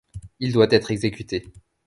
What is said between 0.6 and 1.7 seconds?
être exécuté.